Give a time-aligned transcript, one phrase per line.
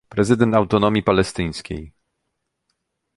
[0.09, 1.93] Prezydent Autonomii Palestyńskiej